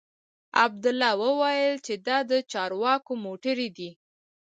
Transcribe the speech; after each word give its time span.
عبدالله 0.63 1.11
وويل 1.23 1.73
چې 1.85 1.93
دا 2.07 2.17
د 2.29 2.31
چارواکو 2.51 3.13
موټرې 3.25 3.69
دي. 3.77 3.89